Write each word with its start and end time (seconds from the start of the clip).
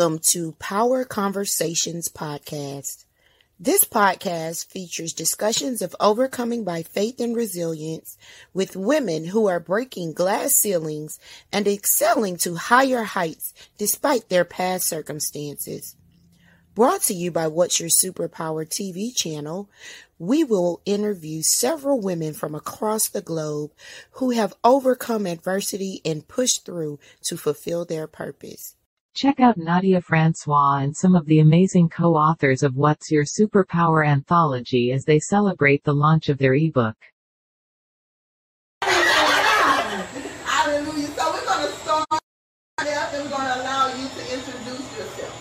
Welcome 0.00 0.20
to 0.30 0.52
Power 0.52 1.04
Conversations 1.04 2.08
Podcast. 2.08 3.04
This 3.58 3.84
podcast 3.84 4.64
features 4.64 5.12
discussions 5.12 5.82
of 5.82 5.94
overcoming 6.00 6.64
by 6.64 6.84
faith 6.84 7.20
and 7.20 7.36
resilience 7.36 8.16
with 8.54 8.76
women 8.76 9.26
who 9.26 9.46
are 9.46 9.60
breaking 9.60 10.14
glass 10.14 10.56
ceilings 10.56 11.18
and 11.52 11.68
excelling 11.68 12.38
to 12.38 12.54
higher 12.54 13.02
heights 13.02 13.52
despite 13.76 14.30
their 14.30 14.46
past 14.46 14.88
circumstances. 14.88 15.96
Brought 16.74 17.02
to 17.02 17.12
you 17.12 17.30
by 17.30 17.48
What's 17.48 17.78
Your 17.78 17.90
Superpower 17.90 18.66
TV 18.66 19.14
channel, 19.14 19.68
we 20.18 20.44
will 20.44 20.80
interview 20.86 21.42
several 21.42 22.00
women 22.00 22.32
from 22.32 22.54
across 22.54 23.10
the 23.10 23.20
globe 23.20 23.72
who 24.12 24.30
have 24.30 24.54
overcome 24.64 25.26
adversity 25.26 26.00
and 26.06 26.26
pushed 26.26 26.64
through 26.64 26.98
to 27.24 27.36
fulfill 27.36 27.84
their 27.84 28.06
purpose. 28.06 28.76
Check 29.12 29.40
out 29.40 29.58
Nadia 29.58 30.00
Francois 30.00 30.76
and 30.82 30.96
some 30.96 31.16
of 31.16 31.26
the 31.26 31.40
amazing 31.40 31.88
co-authors 31.88 32.62
of 32.62 32.76
What's 32.76 33.10
Your 33.10 33.24
Superpower 33.24 34.06
anthology 34.06 34.92
as 34.92 35.04
they 35.04 35.18
celebrate 35.18 35.82
the 35.82 35.92
launch 35.92 36.28
of 36.28 36.38
their 36.38 36.54
ebook. 36.54 36.94
Hallelujah. 38.82 40.06
So 41.08 41.32
we're 41.32 41.44
going 41.44 41.66
to 41.66 41.72
start 41.82 42.06
up 42.12 42.22
and 42.78 43.24
we're 43.24 43.30
going 43.30 43.48
to 43.48 43.56
allow 43.62 43.88
you 43.88 44.06
to 44.08 44.32
introduce 44.32 44.96
yourself. 44.96 45.34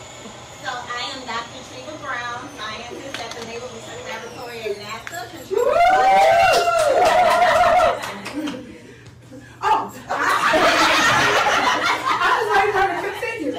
So 0.63 0.71
I 0.73 1.11
am 1.13 1.21
Dr. 1.27 1.61
Treva 1.69 1.95
Brown, 2.01 2.49
scientist 2.57 3.19
at 3.19 3.29
the 3.31 3.45
Naval 3.45 3.69
Research 3.69 4.03
Laboratory 4.09 4.61
at 4.61 4.77
NASA. 4.81 5.29
Oh, 9.61 9.93
I, 10.09 10.11
I 12.21 12.23
was 12.39 12.47
waiting 12.55 12.73
for 12.73 12.81
her 12.81 12.95
to 12.95 13.01
continue. 13.11 13.51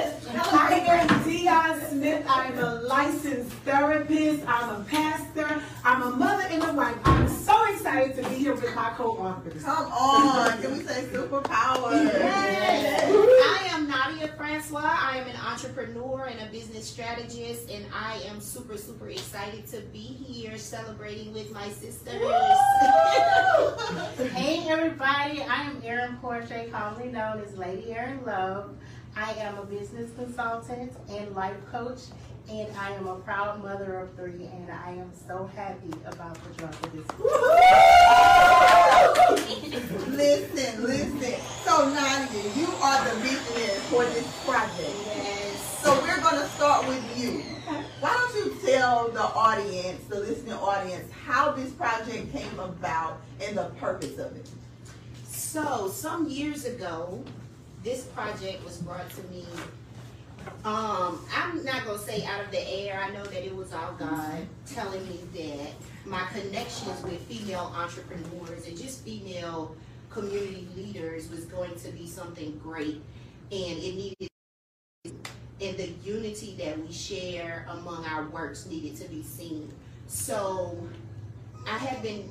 I 0.52 0.54
am 0.88 1.22
Dion 1.24 1.80
Smith. 1.90 2.24
I'm 2.28 2.58
a 2.58 2.74
licensed 2.82 3.52
therapist. 3.64 4.42
I'm 4.46 4.80
a 4.80 4.84
pastor. 4.84 5.62
I'm 5.90 6.02
a 6.02 6.10
mother 6.10 6.44
and 6.48 6.62
a 6.62 6.72
wife. 6.72 6.96
I'm 7.02 7.28
so 7.28 7.64
excited 7.72 8.14
to 8.22 8.30
be 8.30 8.36
here 8.36 8.54
with 8.54 8.72
my 8.76 8.90
co-authors. 8.90 9.64
Come 9.64 9.90
on. 9.90 10.62
Can 10.62 10.78
we 10.78 10.84
say 10.84 11.02
superpower? 11.06 11.90
I 11.90 13.68
am 13.72 13.88
Nadia 13.88 14.28
Francois. 14.36 14.82
I 14.84 15.18
am 15.18 15.26
an 15.26 15.34
entrepreneur 15.34 16.26
and 16.26 16.48
a 16.48 16.52
business 16.52 16.88
strategist, 16.88 17.68
and 17.70 17.84
I 17.92 18.22
am 18.28 18.40
super, 18.40 18.76
super 18.76 19.08
excited 19.08 19.66
to 19.72 19.80
be 19.92 19.98
here 19.98 20.56
celebrating 20.58 21.32
with 21.32 21.50
my 21.50 21.68
sisters. 21.70 22.22
Hey 24.34 24.68
everybody, 24.68 25.42
I 25.42 25.62
am 25.62 25.80
Erin 25.82 26.16
Portray, 26.20 26.68
commonly 26.70 27.10
known 27.10 27.40
as 27.40 27.56
Lady 27.56 27.92
Erin 27.92 28.24
Love. 28.24 28.76
I 29.16 29.32
am 29.32 29.58
a 29.58 29.64
business 29.64 30.10
consultant 30.16 30.92
and 31.08 31.34
life 31.34 31.56
coach, 31.72 32.00
and 32.50 32.76
I 32.76 32.90
am 32.90 33.06
a 33.06 33.14
proud 33.16 33.62
mother 33.62 34.00
of 34.00 34.14
three, 34.16 34.46
and 34.46 34.68
I 34.70 34.90
am 34.90 35.12
so 35.28 35.48
happy 35.54 35.92
about 36.04 36.34
the 36.42 36.50
drop 36.54 36.74
of 36.84 36.92
this. 36.92 37.06
listen, 40.08 40.82
listen. 40.84 41.40
So 41.64 41.88
Nadia, 41.88 42.42
you 42.56 42.66
are 42.82 43.04
the 43.08 43.14
visionary 43.20 43.78
for 43.88 44.04
this 44.04 44.26
project. 44.44 44.96
Yes. 45.06 45.80
So 45.80 45.94
we're 46.02 46.20
going 46.20 46.40
to 46.40 46.48
start 46.48 46.88
with 46.88 47.18
you. 47.18 47.42
Why 48.00 48.16
don't 48.16 48.34
you 48.44 48.56
tell 48.66 49.08
the 49.10 49.22
audience, 49.22 50.02
the 50.08 50.18
listening 50.18 50.54
audience, 50.54 51.10
how 51.24 51.52
this 51.52 51.70
project 51.70 52.32
came 52.32 52.58
about 52.58 53.20
and 53.40 53.56
the 53.56 53.70
purpose 53.78 54.18
of 54.18 54.34
it? 54.34 54.50
So, 55.24 55.88
some 55.88 56.28
years 56.28 56.64
ago, 56.64 57.24
this 57.84 58.04
project 58.06 58.64
was 58.64 58.78
brought 58.78 59.08
to 59.10 59.22
me. 59.28 59.44
Um, 60.64 61.24
I'm 61.34 61.64
not 61.64 61.84
gonna 61.86 61.98
say 61.98 62.24
out 62.24 62.44
of 62.44 62.50
the 62.50 62.60
air. 62.60 63.00
I 63.02 63.10
know 63.12 63.24
that 63.24 63.46
it 63.46 63.54
was 63.54 63.72
all 63.72 63.92
God 63.92 64.46
telling 64.66 65.06
me 65.08 65.20
that 65.34 65.72
my 66.04 66.24
connections 66.32 67.02
with 67.02 67.20
female 67.22 67.72
entrepreneurs 67.76 68.66
and 68.66 68.76
just 68.76 69.04
female 69.04 69.74
community 70.10 70.68
leaders 70.76 71.30
was 71.30 71.44
going 71.46 71.74
to 71.76 71.90
be 71.92 72.06
something 72.06 72.58
great, 72.62 73.00
and 73.50 73.78
it 73.78 73.94
needed. 73.94 74.28
And 75.62 75.76
the 75.76 75.88
unity 76.04 76.56
that 76.58 76.78
we 76.78 76.92
share 76.92 77.66
among 77.68 78.04
our 78.06 78.26
works 78.28 78.66
needed 78.66 78.96
to 78.96 79.08
be 79.08 79.22
seen. 79.22 79.72
So, 80.06 80.76
I 81.66 81.76
have 81.78 82.02
been 82.02 82.28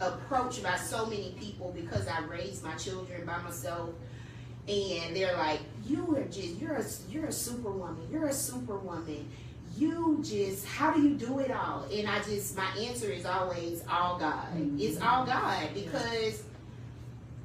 approached 0.00 0.62
by 0.62 0.76
so 0.76 1.06
many 1.06 1.34
people 1.38 1.72
because 1.76 2.08
I 2.08 2.20
raised 2.20 2.64
my 2.64 2.74
children 2.74 3.24
by 3.24 3.40
myself, 3.42 3.90
and 4.68 5.14
they're 5.16 5.36
like, 5.36 5.60
"You 5.86 6.16
are 6.16 6.24
just 6.24 6.58
you're 6.60 6.76
a 6.76 6.84
you're 7.10 7.26
a 7.26 7.32
superwoman. 7.32 8.06
You're 8.10 8.28
a 8.28 8.32
superwoman. 8.32 9.28
You 9.76 10.20
just 10.22 10.66
how 10.66 10.92
do 10.92 11.02
you 11.02 11.14
do 11.14 11.38
it 11.40 11.50
all?" 11.50 11.84
And 11.92 12.08
I 12.08 12.20
just 12.22 12.56
my 12.56 12.68
answer 12.78 13.10
is 13.10 13.26
always 13.26 13.82
all 13.90 14.18
God. 14.18 14.46
It's 14.78 15.00
all 15.00 15.24
God 15.26 15.68
because. 15.74 16.42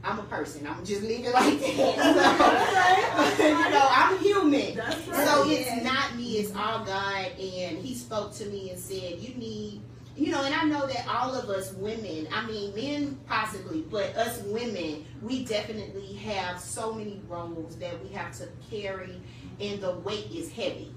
I'm 0.04 0.20
a 0.20 0.24
person. 0.24 0.66
I'm 0.66 0.86
just 0.86 1.02
leave 1.02 1.26
it 1.26 1.34
like 1.34 1.60
that. 1.60 3.34
So, 3.38 3.48
you 3.48 3.70
know, 3.72 3.88
I'm 3.92 4.18
human. 4.20 4.76
So 4.76 5.44
it's 5.50 5.84
not 5.84 6.16
me, 6.16 6.38
it's 6.38 6.56
all 6.56 6.86
God. 6.86 7.32
And 7.40 7.80
He 7.80 7.94
spoke 7.96 8.32
to 8.36 8.46
me 8.46 8.70
and 8.70 8.80
said, 8.80 9.20
You 9.20 9.34
need, 9.36 9.82
you 10.18 10.32
know, 10.32 10.44
and 10.44 10.54
I 10.54 10.64
know 10.64 10.88
that 10.88 11.08
all 11.08 11.36
of 11.36 11.50
us 11.50 11.74
women, 11.74 12.28
I 12.34 12.46
mean, 12.48 12.74
men 12.76 13.20
possibly, 13.28 13.82
but 13.82 14.16
us 14.16 14.42
women, 14.44 15.06
we 15.22 15.46
definitely 15.46 16.14
have 16.16 16.60
so 16.60 16.92
many 16.94 17.22
roles 17.28 17.78
that 17.78 18.04
we 18.04 18.10
have 18.10 18.36
to 18.40 18.48
carry, 18.70 19.22
and 19.62 19.80
the 19.80 19.92
weight 19.92 20.32
is 20.34 20.52
heavy. 20.52 20.92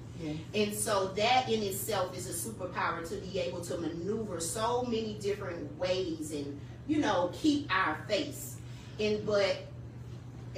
And 0.54 0.74
so 0.74 1.08
that 1.16 1.48
in 1.48 1.62
itself 1.62 2.16
is 2.16 2.28
a 2.28 2.50
superpower 2.50 3.08
to 3.08 3.14
be 3.16 3.38
able 3.38 3.60
to 3.62 3.78
maneuver 3.78 4.38
so 4.38 4.82
many 4.82 5.14
different 5.14 5.78
ways 5.78 6.32
and, 6.32 6.60
you 6.86 6.98
know, 6.98 7.30
keep 7.32 7.74
our 7.74 7.96
face. 8.06 8.56
And 8.98 9.24
but 9.24 9.56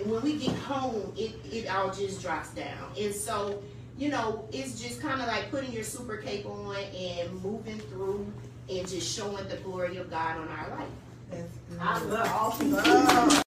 when 0.05 0.21
we 0.23 0.37
get 0.37 0.55
home, 0.57 1.13
it, 1.17 1.35
it 1.45 1.73
all 1.73 1.93
just 1.93 2.21
drops 2.21 2.51
down. 2.51 2.91
And 2.99 3.15
so, 3.15 3.63
you 3.97 4.09
know, 4.09 4.49
it's 4.53 4.81
just 4.81 5.01
kind 5.01 5.21
of 5.21 5.29
like 5.29 5.51
putting 5.51 5.71
your 5.71 5.85
super 5.85 6.17
cape 6.17 6.45
on 6.47 6.75
and 6.77 7.43
moving 7.43 7.79
through 7.79 8.33
and 8.71 8.89
just 8.89 9.17
showing 9.17 9.49
the 9.49 9.57
glory 9.57 9.97
of 9.99 10.11
God 10.11 10.37
on 10.39 10.49
our 10.49 10.71
life. 10.79 10.89
I 11.81 11.99
love 12.05 12.29
Awesome. 12.29 13.42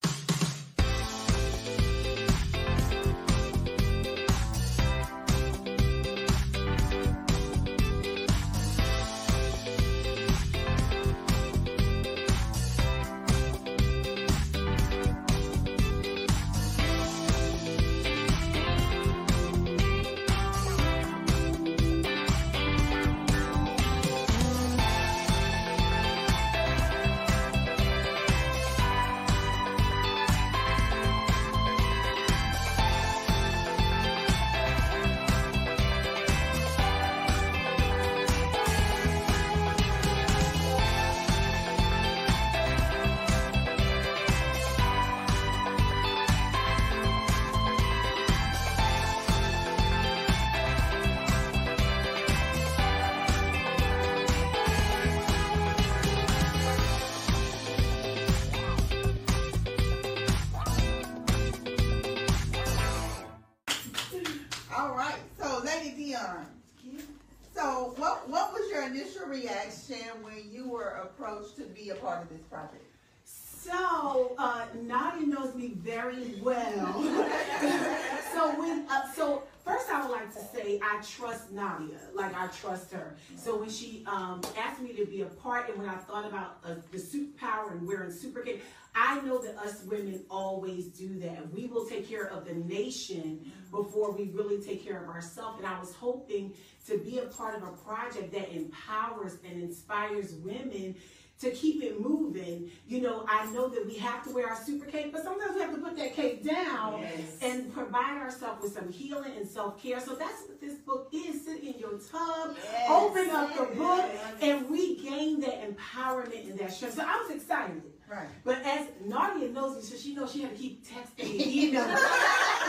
Approached 71.18 71.56
to 71.58 71.64
be 71.64 71.90
a 71.90 71.96
part 71.96 72.24
of 72.24 72.30
this 72.30 72.42
project? 72.50 72.84
So, 73.26 74.36
uh, 74.38 74.66
Nadia 74.84 75.26
knows 75.26 75.56
me 75.56 75.70
very 75.76 76.36
well. 76.42 76.94
so 78.34 78.52
when, 78.60 78.86
uh, 78.90 79.12
so 79.14 79.44
first 79.66 79.90
I 79.90 80.02
would 80.02 80.12
like 80.12 80.32
to 80.34 80.40
say 80.40 80.80
I 80.82 81.02
trust 81.02 81.52
Nadia, 81.52 81.98
like 82.14 82.34
I 82.36 82.48
trust 82.48 82.92
her. 82.94 83.18
So 83.36 83.58
when 83.58 83.70
she 83.70 84.04
um, 84.08 84.42
asked 84.58 84.82
me 84.82 84.94
to 84.94 85.06
be 85.06 85.22
a 85.22 85.26
part, 85.26 85.70
and 85.70 85.78
when 85.78 85.90
I 85.90 85.96
thought 85.96 86.26
about 86.26 86.60
uh, 86.64 86.76
the 86.92 86.98
superpower 86.98 87.72
and 87.72 87.86
wearing 87.88 88.12
super 88.12 88.42
cape, 88.42 88.62
I 88.94 89.20
know 89.22 89.40
that 89.40 89.58
us 89.58 89.84
women 89.84 90.24
always 90.30 90.86
do 90.88 91.20
that. 91.20 91.52
We 91.52 91.66
will 91.66 91.86
take 91.86 92.08
care 92.08 92.28
of 92.28 92.46
the 92.46 92.54
nation 92.54 93.52
before 93.70 94.12
we 94.12 94.30
really 94.30 94.64
take 94.64 94.86
care 94.86 95.04
of 95.04 95.10
ourselves. 95.10 95.58
And 95.58 95.68
I 95.68 95.78
was 95.80 95.94
hoping 95.94 96.54
to 96.88 96.98
be 97.00 97.18
a 97.18 97.24
part 97.24 97.56
of 97.56 97.64
a 97.64 97.72
project 97.72 98.32
that 98.34 98.54
empowers 98.54 99.38
and 99.44 99.62
inspires 99.62 100.36
women 100.36 100.96
to 101.40 101.52
keep 101.52 101.84
it 101.84 102.00
moving. 102.00 102.72
You 102.88 103.02
know, 103.02 103.26
I 103.28 103.46
know 103.52 103.68
that 103.68 103.86
we 103.86 103.96
have 103.96 104.24
to 104.26 104.32
wear 104.34 104.48
our 104.48 104.56
super 104.56 104.86
cape, 104.86 105.12
but 105.12 105.22
sometimes 105.24 105.54
we 105.56 105.62
have 105.62 105.72
to 105.74 105.78
put 105.82 105.96
that 105.98 106.14
cape 106.14 106.44
down 106.46 107.00
Yes. 107.02 107.38
and 107.42 107.74
provide 107.74 108.18
ourselves 108.18 108.62
with 108.64 108.74
some 108.74 108.90
healing 108.92 109.34
and 109.38 109.48
self 109.48 109.82
care. 109.82 110.00
So 110.00 110.16
that's 110.16 110.44
what 110.48 110.62
this 110.62 110.76
book 110.76 111.10
is. 111.14 111.44
Sit 111.46 111.62
in 111.64 111.78
your 111.78 111.98
tub, 112.00 112.56
Yes. 112.56 112.90
open 112.90 113.30
up 113.32 113.54
the 113.56 113.76
book, 113.76 114.06
and 114.42 114.70
regain 114.70 115.40
that 115.42 115.62
empowerment 115.70 116.50
and 116.50 116.58
that 116.60 116.72
strength. 116.72 116.96
So 116.96 117.04
I 117.06 117.18
was 117.22 117.36
excited. 117.36 117.82
Right. 118.10 118.28
But 118.44 118.62
as 118.64 118.88
Nadia 119.04 119.50
knows 119.50 119.76
me, 119.78 119.82
so 119.82 119.98
she 119.98 120.14
knows 120.14 120.32
she 120.32 120.42
had 120.44 120.52
to 120.52 120.58
keep 120.58 120.86
texting 120.86 121.32
me, 121.38 121.68
emailing. 121.70 121.96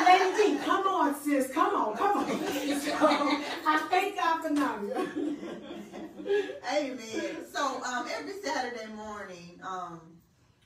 Lady 0.06 0.54
D, 0.54 0.58
come 0.64 0.86
on, 0.88 1.14
sis, 1.14 1.52
come 1.52 1.74
on, 1.74 1.96
come 1.96 2.18
on. 2.18 2.26
So 2.80 2.92
I 3.00 3.86
thank 3.90 4.16
God 4.16 4.42
for 4.42 4.50
Nadia. 4.50 5.06
Amen. 6.26 7.36
So 7.52 7.82
um, 7.84 8.06
every 8.18 8.32
Saturday 8.42 8.86
morning, 8.94 9.60
um, 9.66 10.00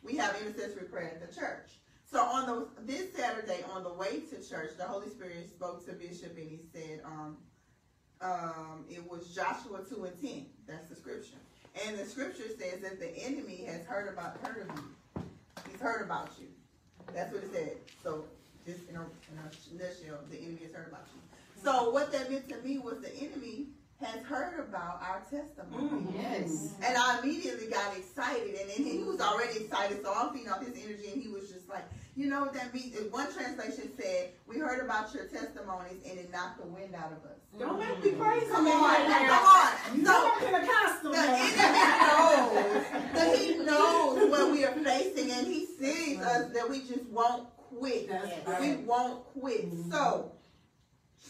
we 0.03 0.17
have 0.17 0.37
intercessory 0.41 0.85
prayer 0.85 1.19
at 1.21 1.29
the 1.29 1.35
church. 1.35 1.71
So 2.11 2.21
on 2.21 2.47
the 2.47 2.69
this 2.83 3.13
Saturday 3.15 3.63
on 3.73 3.85
the 3.85 3.93
way 3.93 4.21
to 4.31 4.49
church, 4.49 4.71
the 4.77 4.85
Holy 4.85 5.09
Spirit 5.09 5.49
spoke 5.49 5.87
to 5.87 5.93
Bishop 5.93 6.37
and 6.37 6.49
he 6.49 6.61
said, 6.73 7.01
um, 7.05 7.37
um, 8.21 8.85
it 8.89 9.09
was 9.09 9.35
Joshua 9.35 9.81
two 9.89 10.05
and 10.05 10.21
ten. 10.21 10.47
That's 10.67 10.89
the 10.89 10.97
scripture, 10.97 11.37
and 11.87 11.99
the 11.99 12.05
scripture 12.05 12.49
says 12.49 12.81
that 12.83 12.99
the 12.99 13.17
enemy 13.25 13.65
has 13.67 13.85
heard 13.87 14.09
about 14.13 14.39
heard 14.45 14.69
of 14.69 14.77
you. 14.77 15.23
He's 15.71 15.81
heard 15.81 16.03
about 16.03 16.31
you. 16.41 16.49
That's 17.15 17.33
what 17.33 17.45
it 17.45 17.53
said. 17.53 17.77
So 18.03 18.25
just 18.67 18.81
in 18.89 18.97
a, 18.97 19.01
in 19.01 19.39
a 19.39 19.83
nutshell, 19.83 20.19
the 20.31 20.39
enemy 20.39 20.61
has 20.65 20.73
heard 20.73 20.89
about 20.89 21.07
you. 21.15 21.21
So 21.63 21.91
what 21.91 22.11
that 22.13 22.31
meant 22.31 22.49
to 22.49 22.57
me 22.59 22.79
was 22.79 23.01
the 23.01 23.15
enemy 23.17 23.69
has 24.01 24.23
heard 24.25 24.61
about 24.61 25.01
our 25.03 25.23
testimony. 25.31 26.03
Mm, 26.03 26.15
yes. 26.15 26.75
And 26.85 26.97
I 26.97 27.21
immediately 27.23 27.67
got 27.67 27.97
excited, 27.97 28.55
and 28.61 28.71
then 28.71 28.85
he 28.85 28.99
was 29.05 29.21
already 29.21 29.61
excited, 29.61 30.03
so 30.03 30.13
I'm 30.15 30.33
feeding 30.33 30.49
off 30.51 30.65
his 30.65 30.75
energy, 30.83 31.11
and 31.13 31.23
he 31.23 31.29
was 31.29 31.51
just 31.51 31.69
like, 31.69 31.85
you 32.17 32.27
know 32.29 32.41
what 32.41 32.55
that 32.55 32.73
means? 32.75 32.97
One 33.11 33.33
translation 33.33 33.91
said, 33.99 34.31
"We 34.47 34.59
heard 34.59 34.85
about 34.85 35.15
your 35.15 35.27
testimonies, 35.27 36.03
and 36.09 36.19
it 36.19 36.31
knocked 36.33 36.61
the 36.61 36.67
wind 36.67 36.95
out 36.95 37.13
of 37.13 37.25
us." 37.25 37.39
Don't 37.59 37.79
make 37.79 38.03
me 38.05 38.13
crazy. 38.13 38.47
Come 38.47 38.67
on, 38.69 39.09
man. 39.09 39.29
come 39.29 39.45
on. 39.45 39.99
You 39.99 40.05
So 40.07 40.13
I'm 40.13 40.39
Pentecostal. 40.41 41.13
the 41.13 41.19
enemy 41.19 41.57
knows 42.07 43.15
that 43.15 43.39
he 43.39 43.55
knows 43.65 44.31
what 44.31 44.53
we 44.53 44.65
are 44.65 44.73
facing, 44.73 45.31
and 45.31 45.47
he 45.47 45.67
sees 45.67 46.19
us 46.21 46.53
that 46.53 46.69
we 46.69 46.81
just 46.81 47.05
won't 47.07 47.49
quit. 47.55 48.09
That's 48.09 48.61
We 48.61 48.77
won't 48.77 49.25
quit. 49.39 49.67
So, 49.91 50.33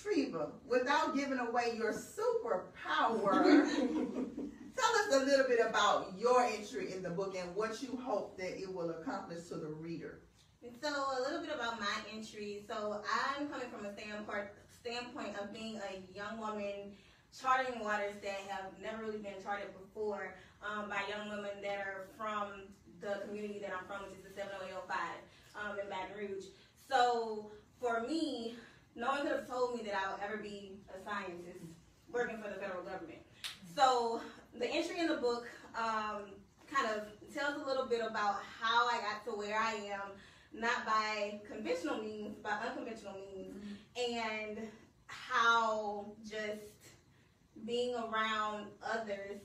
Treva, 0.02 0.50
without 0.66 1.14
giving 1.14 1.38
away 1.38 1.74
your 1.76 1.92
superpower, 1.92 3.44
tell 4.76 4.92
us 4.96 5.12
a 5.12 5.24
little 5.24 5.46
bit 5.46 5.60
about 5.66 6.14
your 6.18 6.42
entry 6.44 6.92
in 6.92 7.02
the 7.02 7.10
book 7.10 7.36
and 7.38 7.54
what 7.54 7.82
you 7.82 7.98
hope 8.02 8.38
that 8.38 8.60
it 8.60 8.72
will 8.72 8.90
accomplish 8.90 9.44
to 9.48 9.56
the 9.56 9.68
reader. 9.68 10.20
So 10.82 10.88
a 10.88 11.20
little 11.22 11.40
bit 11.40 11.54
about 11.54 11.80
my 11.80 11.86
entry. 12.14 12.64
So 12.68 13.02
I'm 13.38 13.48
coming 13.48 13.68
from 13.70 13.86
a 13.86 13.92
standpoint 13.92 14.48
standpoint 14.80 15.36
of 15.38 15.52
being 15.52 15.76
a 15.76 16.16
young 16.16 16.38
woman 16.38 16.96
charting 17.38 17.80
waters 17.80 18.14
that 18.22 18.40
have 18.48 18.72
never 18.82 19.02
really 19.02 19.18
been 19.18 19.40
charted 19.42 19.68
before 19.78 20.34
um, 20.64 20.88
by 20.88 21.00
young 21.08 21.28
women 21.28 21.50
that 21.62 21.78
are 21.78 22.06
from 22.16 22.64
the 23.00 23.26
community 23.26 23.58
that 23.60 23.72
I'm 23.76 23.86
from, 23.86 24.08
which 24.08 24.18
is 24.18 24.24
the 24.24 24.34
70805 24.34 24.98
um, 25.56 25.78
in 25.78 25.88
Baton 25.88 26.16
Rouge. 26.16 26.44
So 26.88 27.50
for 27.78 28.06
me, 28.06 28.56
no 28.96 29.08
one 29.08 29.22
could 29.22 29.32
have 29.32 29.48
told 29.48 29.74
me 29.76 29.82
that 29.84 29.94
I 29.94 30.12
would 30.12 30.22
ever 30.22 30.36
be 30.42 30.72
a 30.94 31.02
scientist 31.08 31.64
working 32.12 32.38
for 32.38 32.48
the 32.48 32.56
federal 32.56 32.82
government. 32.82 33.18
So 33.76 34.20
the 34.58 34.68
entry 34.68 34.98
in 34.98 35.06
the 35.08 35.16
book 35.16 35.46
um, 35.76 36.22
kind 36.72 36.88
of 36.94 37.04
tells 37.34 37.60
a 37.62 37.64
little 37.64 37.86
bit 37.86 38.00
about 38.00 38.36
how 38.60 38.88
I 38.88 39.00
got 39.00 39.24
to 39.24 39.38
where 39.38 39.58
I 39.58 39.74
am, 39.92 40.10
not 40.52 40.84
by 40.84 41.40
conventional 41.50 41.98
means, 41.98 42.36
by 42.38 42.50
unconventional 42.66 43.14
means, 43.14 43.54
and 43.96 44.58
how 45.06 46.12
just 46.28 46.90
being 47.66 47.94
around 47.94 48.66
others 48.84 49.40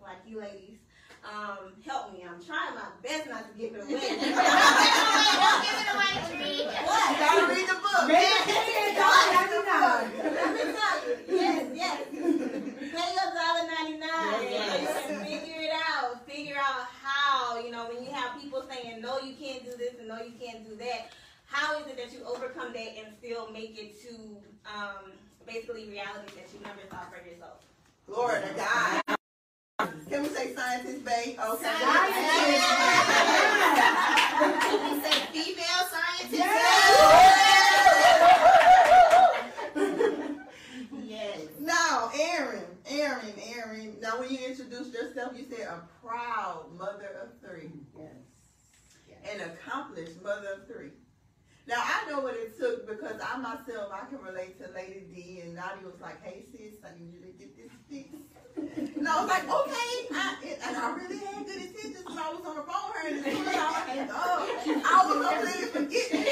like 0.00 0.18
you 0.26 0.40
ladies 0.40 0.78
um, 1.24 1.72
helped 1.84 2.12
me. 2.14 2.24
I'm 2.24 2.42
trying 2.42 2.74
my 2.74 2.88
best 3.02 3.28
not 3.28 3.44
to 3.52 3.58
give 3.58 3.74
it 3.74 3.82
away. 3.82 3.92
Don't 3.92 4.10
give 5.60 5.76
it 5.76 5.88
away, 5.94 6.12
Tree. 6.28 6.64
What? 6.66 7.18
Gotta 7.18 7.46
read 7.52 7.68
the 7.68 7.74
book. 7.74 8.08
Maybe 8.08 8.26
$10.99. 8.96 9.70
Let 10.24 10.54
me 10.54 10.72
tell 10.72 11.08
you. 11.08 11.16
Yes, 11.28 11.66
yes. 11.74 12.00
Pay 12.10 13.16
a 13.16 13.34
dollar 13.34 13.64
ninety 13.68 13.98
nine 13.98 14.44
and 14.44 15.26
figure 15.26 15.60
it 15.60 15.70
out. 15.90 16.26
Figure 16.26 16.56
out 16.56 16.86
how, 17.02 17.58
you 17.60 17.70
know, 17.70 17.88
when 17.88 18.02
you 18.04 18.10
have 18.12 18.40
people 18.40 18.64
saying, 18.68 19.00
no, 19.00 19.18
you 19.20 19.34
can't 19.34 19.64
do 19.64 19.72
this 19.76 19.94
and 19.98 20.08
no, 20.08 20.19
you 20.30 20.38
can't 20.46 20.68
do 20.68 20.76
that. 20.76 21.10
How 21.46 21.78
is 21.80 21.86
it 21.86 21.96
that 21.96 22.12
you 22.12 22.24
overcome 22.24 22.72
that 22.72 22.96
and 22.98 23.08
still 23.18 23.50
make 23.50 23.76
it 23.78 24.00
to 24.02 24.14
um, 24.66 25.12
basically 25.46 25.88
reality 25.88 26.32
that 26.36 26.48
you 26.54 26.60
never 26.62 26.80
thought 26.88 27.10
for 27.12 27.28
yourself? 27.28 27.64
Glory 28.06 28.40
to 28.42 28.54
God. 28.54 29.02
Can 30.08 30.22
we 30.22 30.28
say 30.28 30.54
scientist, 30.54 31.04
babe? 31.04 31.38
Okay. 31.38 31.70
Can 34.60 34.78
we 34.84 35.00
say 35.02 35.16
female 35.32 35.84
scientist? 35.90 36.44
Yes. 41.04 41.40
Now, 41.60 42.10
Erin, 42.18 42.64
Erin, 42.88 43.34
Erin. 43.56 43.96
Now, 44.00 44.18
when 44.20 44.30
you 44.30 44.38
introduced 44.38 44.92
yourself, 44.92 45.32
you 45.36 45.44
said 45.50 45.66
a 45.66 45.82
proud 46.06 46.66
mother 46.78 47.10
of 47.22 47.28
three. 47.40 47.70
Yes. 47.98 48.29
An 49.32 49.40
accomplished 49.40 50.22
mother 50.22 50.54
of 50.58 50.66
three. 50.66 50.90
Now, 51.68 51.76
I 51.78 52.10
know 52.10 52.20
what 52.20 52.34
it 52.34 52.58
took 52.58 52.88
because 52.88 53.20
I 53.22 53.36
myself, 53.36 53.92
I 53.92 54.06
can 54.10 54.18
relate 54.20 54.58
to 54.60 54.68
Lady 54.74 55.06
D, 55.14 55.40
and 55.44 55.54
Nadia 55.54 55.86
was 55.86 56.00
like, 56.00 56.20
hey, 56.24 56.42
sis, 56.50 56.82
I 56.82 56.98
need 56.98 57.12
you 57.14 57.20
to 57.20 57.32
get 57.38 57.56
this 57.56 57.70
fixed. 57.88 58.26
And 58.98 59.06
I 59.06 59.20
was 59.20 59.28
like, 59.30 59.44
okay. 59.44 60.08
I, 60.12 60.36
it, 60.42 60.58
and 60.66 60.76
I 60.76 60.90
really 60.96 61.18
had 61.18 61.46
good 61.46 61.62
intentions 61.62 62.04
when 62.08 62.18
I 62.18 62.30
was 62.32 62.44
on 62.44 62.56
the 62.56 62.62
phone 62.66 62.90
with 62.90 63.02
her, 63.02 63.08
and 63.08 63.24
as 63.24 63.32
soon 63.32 63.46
as 63.46 63.54
I 63.54 63.58
hung 63.86 64.10
up, 64.10 64.48
I 64.84 65.06
was 65.06 65.70
completely 65.70 65.70
forgetting. 65.70 66.26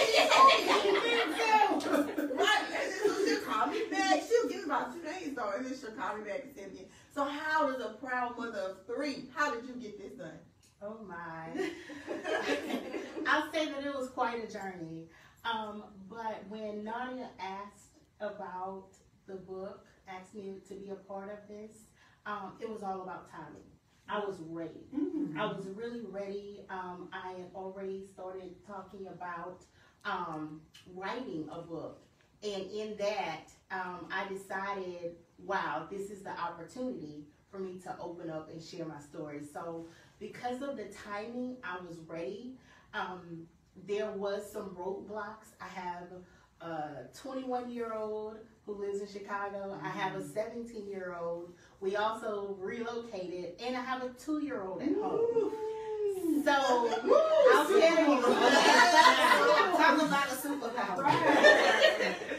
Right, 2.38 2.62
and 2.64 2.72
then 2.72 2.90
so 3.06 3.24
she'll 3.24 3.40
call 3.42 3.66
me 3.68 3.80
back. 3.90 4.22
She'll 4.28 4.48
give 4.48 4.58
me 4.58 4.64
about 4.64 4.92
two 4.92 5.02
days 5.02 5.34
though, 5.34 5.52
and 5.56 5.64
then 5.64 5.74
she'll 5.78 5.92
call 5.92 6.16
me 6.16 6.24
back 6.24 6.42
and 6.44 6.54
send 6.54 6.72
me. 6.74 6.86
So 7.14 7.24
how 7.24 7.70
does 7.70 7.80
a 7.80 7.90
proud 8.04 8.36
mother 8.38 8.58
of 8.58 8.86
three? 8.86 9.28
How 9.34 9.54
did 9.54 9.64
you 9.68 9.74
get 9.74 9.98
this 9.98 10.12
done? 10.18 10.38
Oh 10.82 10.98
my. 11.06 11.48
I'll 13.26 13.52
say 13.52 13.66
that 13.66 13.84
it 13.84 13.94
was 13.94 14.10
quite 14.10 14.42
a 14.42 14.52
journey. 14.52 15.06
Um, 15.44 15.84
but 16.08 16.44
when 16.48 16.84
Nadia 16.84 17.30
asked 17.40 17.98
about 18.20 18.88
the 19.26 19.34
book, 19.34 19.84
asked 20.08 20.34
me 20.34 20.54
to 20.68 20.74
be 20.74 20.90
a 20.90 20.94
part 20.94 21.30
of 21.30 21.38
this, 21.48 21.78
um, 22.26 22.52
it 22.60 22.68
was 22.68 22.82
all 22.82 23.02
about 23.02 23.30
timing. 23.30 23.62
I 24.08 24.20
was 24.20 24.36
ready. 24.48 24.86
I 25.38 25.46
was 25.46 25.66
really 25.74 26.02
ready. 26.10 26.64
Um, 26.70 27.08
I 27.12 27.32
had 27.32 27.50
already 27.54 28.04
started 28.14 28.54
talking 28.66 29.06
about 29.06 29.64
um, 30.04 30.60
writing 30.94 31.48
a 31.52 31.60
book. 31.60 32.00
And 32.42 32.70
in 32.70 32.96
that, 32.98 33.50
um, 33.70 34.08
I 34.10 34.26
decided, 34.28 35.16
wow, 35.44 35.86
this 35.90 36.10
is 36.10 36.22
the 36.22 36.30
opportunity 36.30 37.24
for 37.50 37.58
me 37.58 37.78
to 37.80 37.96
open 38.00 38.30
up 38.30 38.50
and 38.50 38.62
share 38.62 38.86
my 38.86 39.00
story. 39.00 39.40
So, 39.52 39.86
because 40.18 40.62
of 40.62 40.76
the 40.76 40.86
timing, 41.04 41.56
I 41.62 41.78
was 41.86 41.98
ready. 42.06 42.54
Um, 42.94 43.46
there 43.86 44.10
was 44.10 44.50
some 44.50 44.70
roadblocks. 44.70 45.52
I 45.60 45.68
have 45.68 46.08
a 46.60 47.04
21 47.20 47.70
year 47.70 47.92
old 47.94 48.36
who 48.66 48.74
lives 48.74 49.00
in 49.00 49.06
Chicago. 49.06 49.78
I 49.82 49.88
have 49.88 50.16
a 50.16 50.22
17 50.26 50.88
year 50.88 51.16
old. 51.18 51.52
We 51.80 51.96
also 51.96 52.56
relocated, 52.60 53.52
and 53.64 53.76
I 53.76 53.80
have 53.80 54.02
a 54.02 54.10
two 54.10 54.42
year 54.42 54.62
old 54.62 54.82
at 54.82 54.92
home. 54.94 55.52
So 56.44 56.52
I'll 56.52 57.66
tell 57.66 57.78
you, 57.78 58.22
Talk 59.78 60.02
about 60.02 60.26
a 60.26 60.34
superpower. 60.34 61.04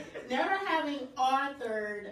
never 0.29 0.57
having 0.65 1.07
authored 1.17 2.11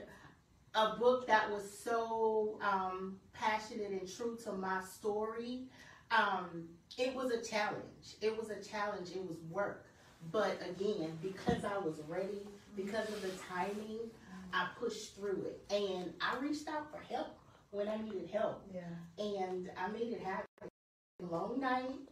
a 0.78 0.96
book 1.00 1.26
that 1.26 1.52
was 1.52 1.64
so 1.84 2.60
um, 2.62 3.16
passionate 3.34 3.90
and 3.90 4.08
true 4.08 4.38
to 4.44 4.52
my 4.52 4.80
story, 4.84 5.64
um, 6.12 6.66
it 6.98 7.16
was 7.16 7.32
a 7.32 7.42
challenge. 7.42 8.16
It 8.22 8.38
was 8.38 8.52
a 8.52 8.62
challenge. 8.62 9.10
It 9.10 9.28
was 9.28 9.38
work. 9.50 9.88
But 10.32 10.62
again, 10.62 11.18
because 11.22 11.66
I 11.66 11.80
was 11.80 12.00
ready, 12.08 12.48
because 12.76 13.10
of 13.10 13.24
the 13.24 13.32
timing, 13.50 14.12
I 14.54 14.68
pushed 14.80 15.16
through 15.16 15.48
it. 15.48 15.64
And 15.74 16.14
I 16.22 16.38
reached 16.40 16.70
out 16.70 16.92
for 16.92 17.02
help 17.12 17.40
when 17.72 17.88
I 17.88 17.98
needed 17.98 18.30
help. 18.32 18.64
Yeah. 18.74 18.82
And 19.18 19.72
I 19.78 19.88
made 19.88 20.14
it 20.14 20.22
happen. 20.22 20.70
Long 21.20 21.60
nights. 21.60 22.12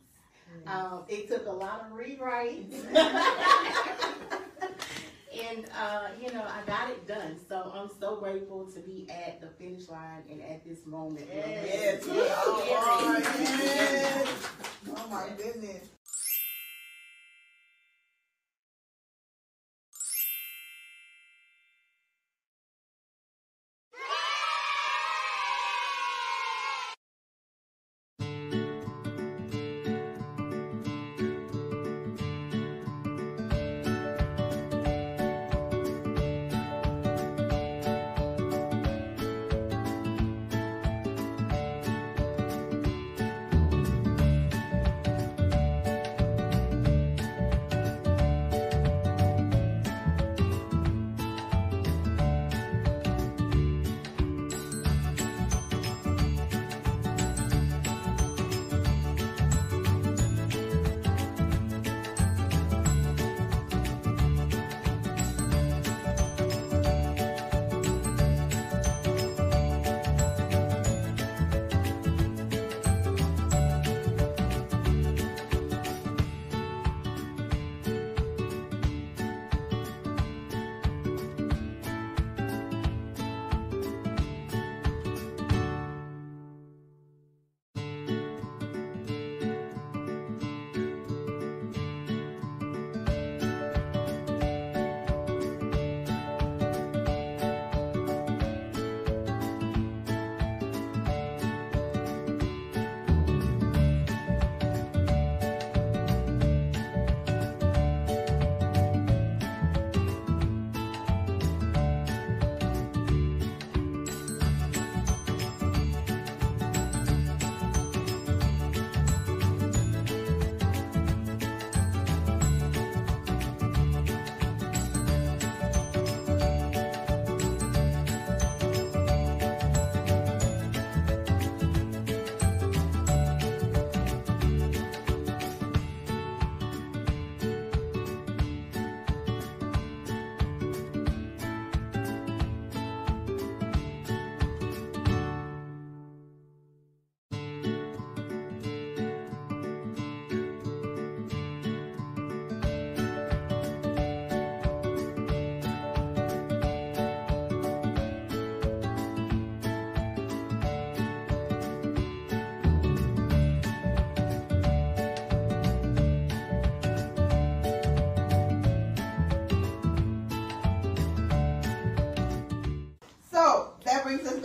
Um, 0.68 1.04
it 1.08 1.28
took 1.28 1.48
a 1.48 1.52
lot 1.52 1.86
of 1.86 1.92
rewrites. 1.98 2.84
and, 5.40 5.66
uh, 5.78 6.08
you 6.22 6.32
know, 6.34 6.44
I 6.44 6.66
got 6.66 6.90
it 6.90 7.08
done. 7.08 7.38
So 7.48 7.72
I'm 7.74 7.90
so 8.00 8.18
grateful 8.18 8.66
to 8.72 8.80
be 8.80 9.08
at 9.10 9.42
the 9.42 9.48
finish 9.48 9.88
line 9.90 10.24
and 10.30 10.42
at 10.42 10.66
this 10.66 10.86
moment. 10.86 11.28
Yes. 11.34 12.06
Yes. 12.08 12.08
Oh, 12.08 12.64
yes. 12.68 14.50
Oh 14.98 15.08
my 15.10 15.30
goodness. 15.38 15.95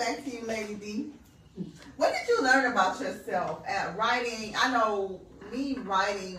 Back 0.01 0.25
to 0.25 0.31
you, 0.31 0.43
Lady 0.47 0.75
D. 0.75 1.07
What 1.99 2.13
did 2.15 2.27
you 2.27 2.43
learn 2.43 2.73
about 2.73 2.99
yourself 3.01 3.63
at 3.69 3.95
writing? 3.99 4.55
I 4.59 4.73
know 4.73 5.21
me 5.53 5.77
writing 5.85 6.39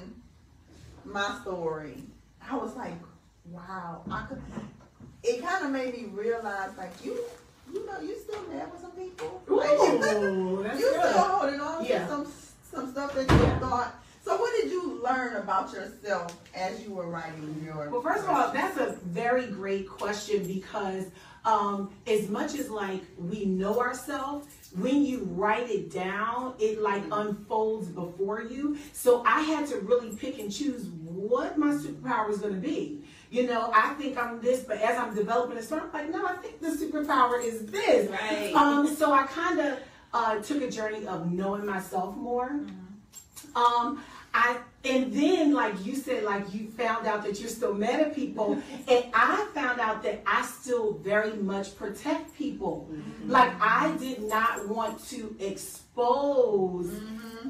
my 1.05 1.37
story. 1.43 2.01
I 2.49 2.55
was 2.57 2.75
like, 2.75 2.95
wow. 3.51 4.01
I 4.09 4.25
could. 4.27 4.41
It 5.23 5.43
kind 5.43 5.63
of 5.63 5.71
made 5.71 5.93
me 5.93 6.05
realize, 6.11 6.71
like 6.75 6.91
you, 7.05 7.15
you 7.71 7.85
know, 7.85 7.99
you 8.01 8.17
still 8.17 8.41
mad 8.51 8.71
with 8.71 8.81
some 8.81 8.91
people. 8.91 9.43
Ooh, 9.51 10.63
that's 10.63 10.79
you 10.79 10.87
still 10.89 11.11
holding 11.19 11.61
on 11.61 11.85
Yeah. 11.85 11.99
to 11.99 12.07
some 12.07 12.27
some 12.71 12.91
stuff 12.91 13.13
that 13.13 13.29
you 13.29 13.59
thought. 13.59 13.93
So 14.25 14.37
what 14.37 14.51
did 14.59 14.71
you 14.71 14.99
learn 15.03 15.35
about 15.35 15.71
yourself 15.71 16.35
as 16.55 16.81
you 16.81 16.91
were 16.93 17.07
writing 17.07 17.61
your? 17.63 17.89
Well, 17.91 18.01
first 18.01 18.23
of 18.23 18.29
all, 18.29 18.51
that's 18.51 18.77
a 18.77 18.93
very 19.05 19.45
great 19.47 19.87
question 19.87 20.47
because 20.47 21.05
um, 21.45 21.91
as 22.07 22.29
much 22.29 22.55
as 22.55 22.69
like 22.69 23.01
we 23.17 23.45
know 23.45 23.79
ourselves, 23.79 24.47
when 24.77 25.03
you 25.03 25.27
write 25.31 25.69
it 25.69 25.91
down, 25.91 26.53
it 26.59 26.81
like 26.81 27.03
unfolds 27.11 27.87
before 27.87 28.41
you. 28.41 28.77
So 28.93 29.23
I 29.25 29.41
had 29.41 29.67
to 29.67 29.79
really 29.79 30.15
pick 30.15 30.39
and 30.39 30.51
choose 30.51 30.85
what 30.85 31.57
my 31.57 31.73
superpower 31.73 32.29
is 32.29 32.39
going 32.39 32.53
to 32.53 32.59
be. 32.59 33.01
You 33.29 33.47
know, 33.47 33.71
I 33.73 33.93
think 33.93 34.17
I'm 34.17 34.41
this, 34.41 34.61
but 34.61 34.81
as 34.81 34.97
I'm 34.97 35.15
developing 35.15 35.57
a 35.57 35.63
story, 35.63 35.81
I'm 35.81 35.91
like, 35.93 36.09
no, 36.09 36.25
I 36.25 36.33
think 36.35 36.59
the 36.59 36.67
superpower 36.67 37.43
is 37.43 37.65
this. 37.65 38.09
Right. 38.09 38.53
Um, 38.53 38.87
so 38.87 39.13
I 39.13 39.23
kind 39.23 39.59
of 39.59 39.79
uh, 40.13 40.39
took 40.41 40.61
a 40.61 40.69
journey 40.69 41.07
of 41.07 41.31
knowing 41.31 41.65
myself 41.65 42.15
more. 42.17 42.59
Um, 43.55 44.03
I 44.33 44.57
and 44.83 45.13
then 45.13 45.53
like 45.53 45.85
you 45.85 45.95
said, 45.95 46.23
like 46.23 46.53
you 46.53 46.69
found 46.71 47.05
out 47.05 47.23
that 47.23 47.39
you're 47.39 47.49
still 47.49 47.73
mad 47.73 47.99
at 47.99 48.15
people, 48.15 48.53
and 48.87 49.05
I 49.13 49.47
found 49.53 49.79
out 49.79 50.01
that 50.03 50.21
I 50.25 50.45
still 50.45 50.93
very 50.93 51.33
much 51.33 51.75
protect 51.75 52.35
people. 52.35 52.89
Like 53.27 53.51
I 53.59 53.95
did 53.97 54.23
not 54.23 54.67
want 54.67 55.05
to 55.09 55.35
expose 55.39 56.99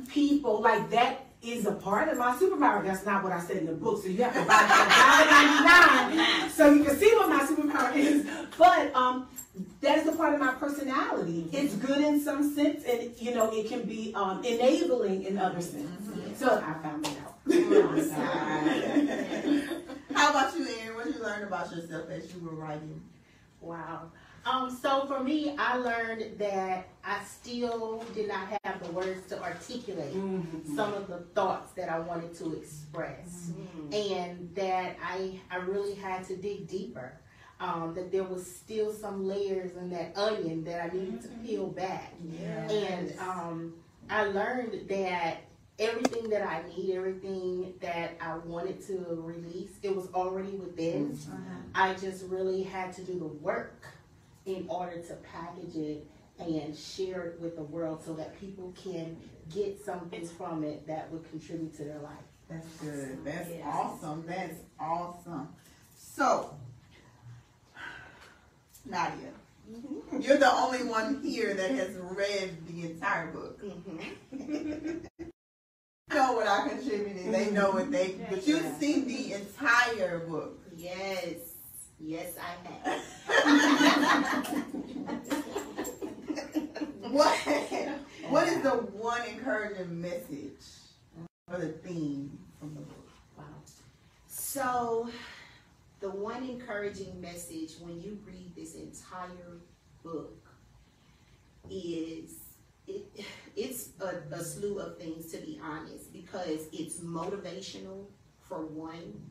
people. 0.10 0.62
Like 0.62 0.90
that 0.92 1.26
is 1.42 1.66
a 1.66 1.72
part 1.72 2.10
of 2.10 2.18
my 2.18 2.36
superpower. 2.36 2.84
That's 2.84 3.06
not 3.06 3.24
what 3.24 3.32
I 3.32 3.40
said 3.40 3.58
in 3.58 3.66
the 3.66 3.74
book. 3.74 4.02
So 4.02 4.10
you 4.10 4.24
have 4.24 4.34
to 4.34 4.40
buy 4.42 4.46
that 4.48 6.44
$1.99 6.48 6.52
so 6.52 6.74
you 6.74 6.84
can 6.84 6.96
see 6.98 7.12
what 7.16 7.30
my 7.30 7.40
superpower 7.40 7.96
is. 7.96 8.28
But 8.58 8.94
um, 8.96 9.28
that 9.82 9.98
is 10.00 10.08
a 10.08 10.14
part 10.14 10.34
of 10.34 10.40
my 10.40 10.54
personality. 10.54 11.48
It's 11.52 11.76
good 11.76 12.00
in 12.02 12.20
some 12.22 12.54
sense, 12.56 12.84
and 12.86 13.12
you 13.18 13.34
know 13.36 13.52
it 13.52 13.68
can 13.68 13.84
be 13.84 14.14
um, 14.16 14.44
enabling 14.44 15.24
in 15.24 15.38
other 15.38 15.62
sense. 15.62 16.10
So 16.38 16.64
I 16.66 16.74
found 16.82 17.06
it 17.08 17.18
out. 17.22 17.36
How 20.14 20.30
about 20.32 20.58
you, 20.58 20.68
Erin? 20.68 20.96
What 20.96 21.06
did 21.06 21.16
you 21.16 21.24
learn 21.24 21.44
about 21.44 21.72
yourself 21.76 22.10
as 22.10 22.34
you 22.34 22.40
were 22.42 22.56
writing? 22.56 23.02
Wow. 23.60 24.12
Um, 24.44 24.76
so 24.76 25.06
for 25.06 25.24
me, 25.24 25.56
I 25.58 25.78
learned 25.78 26.40
that 26.40 26.88
I 27.06 27.24
still 27.24 28.04
did 28.16 28.28
not 28.28 28.48
have 28.64 28.84
the 28.84 28.92
words 28.92 29.28
to 29.30 29.40
articulate 29.42 30.14
some 30.76 30.94
of 30.94 31.08
the 31.08 31.20
thoughts 31.36 31.72
that 31.74 31.90
I 31.90 32.00
wanted 32.00 32.34
to 32.36 32.54
express, 32.54 33.52
and 33.92 34.50
that 34.56 34.98
I 35.04 35.40
I 35.52 35.58
really 35.58 35.94
had 35.96 36.24
to 36.26 36.36
dig 36.38 36.68
deeper. 36.68 37.14
Um, 37.62 37.94
that 37.94 38.12
there 38.12 38.24
was 38.24 38.44
still 38.44 38.92
some 38.92 39.28
layers 39.28 39.76
in 39.78 39.92
that 39.92 40.18
onion 40.18 40.64
that 40.64 40.84
I 40.84 40.88
needed 40.98 41.22
to 41.22 41.28
peel 41.46 41.68
back, 41.68 42.12
and 42.72 43.14
um, 43.20 43.74
I 44.10 44.24
learned 44.24 44.90
that 44.90 45.42
everything 45.78 46.28
that 46.32 46.42
I 46.42 46.64
need, 46.76 46.96
everything 46.96 47.74
that 47.82 48.18
I 48.20 48.38
wanted 48.38 48.82
to 48.88 49.06
release, 49.24 49.70
it 49.84 49.96
was 49.96 50.08
already 50.16 50.56
within. 50.58 51.16
I 51.76 51.94
just 51.94 52.26
really 52.26 52.64
had 52.64 52.94
to 52.94 53.04
do 53.04 53.20
the 53.20 53.26
work 53.26 53.84
in 54.48 54.66
order 54.68 55.00
to 55.00 55.14
package 55.32 55.76
it 55.76 56.08
and 56.40 56.76
share 56.76 57.26
it 57.28 57.40
with 57.40 57.56
the 57.56 57.62
world 57.64 58.02
so 58.04 58.14
that 58.16 58.40
people 58.40 58.74
can 58.84 59.16
get 59.54 59.80
something 59.86 60.26
from 60.26 60.64
it 60.64 60.88
that 60.88 61.12
would 61.12 61.30
contribute 61.30 61.76
to 61.78 61.84
their 61.84 62.00
life. 62.00 62.26
That's 62.50 62.68
good. 62.78 63.24
That's 63.24 63.50
Yes. 63.50 63.64
awesome. 63.66 64.24
That's 64.26 64.60
awesome. 64.80 65.50
So, 65.96 66.56
Nadia, 68.86 69.30
mm-hmm. 69.72 70.22
you're 70.22 70.38
the 70.38 70.52
only 70.52 70.84
one 70.84 71.22
here 71.24 71.54
that 71.54 71.72
has 71.72 71.96
read 71.98 72.56
the 72.68 72.84
entire 72.90 73.28
book. 73.32 73.62
Mm-hmm. 73.64 74.98
I 76.10 76.16
know 76.16 76.34
what 76.34 76.48
I 76.48 76.68
contributed. 76.68 77.34
They 77.34 77.52
know 77.52 77.72
what 77.72 77.92
they, 77.92 78.10
mm-hmm. 78.10 78.34
but 78.36 78.46
you've 78.46 78.76
seen 78.80 79.08
the 79.08 79.34
entire 79.34 80.20
book. 80.20 80.60
Yes, 80.76 81.36
yes, 82.00 82.36
I 82.38 82.56
have. 82.68 83.02
What? 87.12 87.38
What 88.30 88.48
is 88.48 88.62
the 88.64 88.70
one 88.70 89.22
encouraging 89.28 90.02
message 90.02 90.64
or 91.52 91.60
the 91.60 91.68
theme 91.68 92.40
from 92.58 92.74
the 92.74 92.80
book? 92.80 93.10
Wow. 93.38 93.44
So, 94.28 95.10
the 96.02 96.10
one 96.10 96.44
encouraging 96.44 97.22
message 97.22 97.74
when 97.80 98.02
you 98.02 98.20
read 98.26 98.52
this 98.56 98.76
entire 98.76 99.62
book 100.04 100.50
is 101.70 102.32
it, 102.88 103.06
it's 103.56 103.90
a, 104.02 104.36
a 104.36 104.44
slew 104.44 104.80
of 104.80 104.98
things 104.98 105.32
to 105.32 105.38
be 105.38 105.60
honest 105.64 106.12
because 106.12 106.68
it's 106.74 106.98
motivational 106.98 108.06
for 108.42 108.66
one 108.66 109.22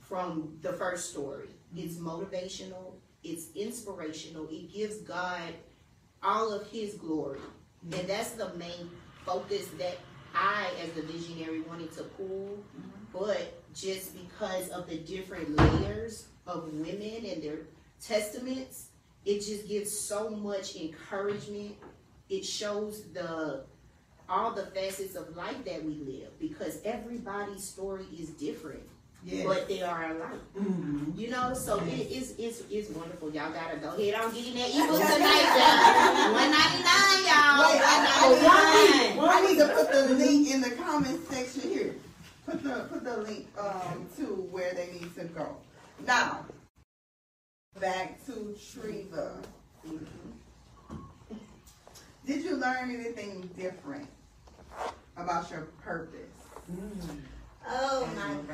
from 0.00 0.56
the 0.62 0.72
first 0.72 1.10
story. 1.10 1.50
It's 1.76 1.96
motivational 1.96 2.94
it's 3.24 3.48
inspirational 3.54 4.46
it 4.48 4.72
gives 4.72 4.98
god 4.98 5.52
all 6.22 6.52
of 6.52 6.66
his 6.70 6.94
glory. 6.94 7.40
And 7.82 8.08
that's 8.08 8.32
the 8.32 8.52
main 8.54 8.90
focus 9.24 9.66
that 9.78 9.98
i 10.38 10.66
as 10.82 10.90
the 10.92 11.02
visionary 11.02 11.60
wanted 11.62 11.90
to 11.92 12.04
pull 12.04 12.56
mm-hmm. 12.56 12.88
but 13.12 13.62
just 13.74 14.14
because 14.16 14.68
of 14.70 14.88
the 14.88 14.98
different 14.98 15.54
layers 15.56 16.28
of 16.46 16.72
women 16.72 17.24
and 17.26 17.42
their 17.42 17.58
testaments 18.00 18.88
it 19.28 19.40
just 19.40 19.68
gives 19.68 19.92
so 19.92 20.30
much 20.30 20.74
encouragement. 20.76 21.76
It 22.30 22.46
shows 22.46 23.02
the 23.12 23.64
all 24.26 24.52
the 24.54 24.66
facets 24.66 25.16
of 25.16 25.36
life 25.36 25.64
that 25.66 25.84
we 25.84 25.96
live 25.96 26.38
because 26.38 26.80
everybody's 26.84 27.64
story 27.64 28.06
is 28.18 28.30
different 28.30 28.82
Yes. 29.24 29.44
but 29.46 29.66
they 29.68 29.82
are 29.82 30.12
alike 30.14 30.40
Mhm. 30.56 31.18
you 31.18 31.28
know 31.28 31.52
so 31.52 31.78
it 31.80 32.08
is 32.10 32.34
it's, 32.38 32.62
it's 32.70 32.88
wonderful 32.90 33.30
y'all 33.32 33.52
gotta 33.52 33.76
go 33.78 33.88
ahead 33.94 34.14
on 34.14 34.32
getting 34.32 34.54
that 34.54 34.70
ebook 34.70 35.00
tonight 35.02 35.48
y'all 35.58 36.32
199 36.34 37.26
y'all 37.26 37.58
Wait, 37.58 37.82
I, 37.82 37.96
I, 38.08 39.16
$199. 39.16 39.28
I 39.28 39.46
need 39.46 39.58
to 39.58 39.68
put 39.74 39.90
the 39.92 40.14
link 40.14 40.48
in 40.50 40.60
the 40.60 40.70
comment 40.70 41.20
section 41.28 41.68
here. 41.70 41.94
Put 42.46 42.62
the 42.62 42.86
put 42.90 43.02
the 43.04 43.16
link 43.18 43.46
um, 43.58 44.06
to 44.16 44.22
where 44.52 44.72
they 44.74 44.86
need 44.92 45.12
to 45.16 45.24
go. 45.24 45.56
Now, 46.06 46.46
back 47.80 48.24
to 48.26 48.54
Treva. 48.56 49.42
Did 52.26 52.44
you 52.44 52.56
learn 52.56 52.90
anything 52.94 53.50
different 53.58 54.08
about 55.16 55.50
your 55.50 55.62
purpose? 55.82 56.36
Oh 57.68 58.08
my. 58.16 58.47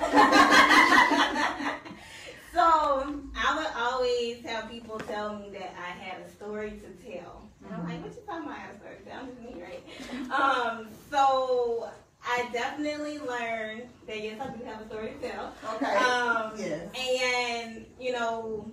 So 2.52 2.60
I 3.34 3.56
would 3.56 3.66
always 3.74 4.44
have 4.44 4.70
people 4.70 4.98
tell 4.98 5.36
me 5.36 5.48
that 5.52 5.74
I 5.78 5.90
had 5.90 6.20
a 6.20 6.30
story 6.30 6.70
to 6.70 7.10
tell. 7.10 7.48
And 7.64 7.74
I'm 7.74 7.82
like, 7.84 8.02
what 8.02 8.14
you 8.14 8.22
talking 8.26 8.44
about? 8.44 8.58
I 8.58 8.76
story 8.76 8.96
to 9.02 9.10
tell? 9.10 9.20
I'm 9.20 9.28
just 9.28 9.40
me, 9.40 9.62
right? 9.62 9.82
Um, 10.32 10.88
so 11.10 11.88
I 12.24 12.48
definitely 12.52 13.18
learned 13.18 13.84
that 14.06 14.22
yes, 14.22 14.38
I 14.40 14.54
do 14.54 14.64
have 14.64 14.82
a 14.82 14.86
story 14.88 15.14
to 15.20 15.28
tell. 15.28 15.54
Okay. 15.76 15.96
Um, 15.96 16.52
yes. 16.58 16.88
and 16.94 17.86
you 17.98 18.12
know, 18.12 18.70